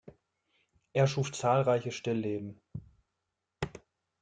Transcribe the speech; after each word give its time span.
Er 0.93 1.05
schuf 1.05 1.31
zahlreiche 1.31 1.91
Stillleben. 1.91 2.59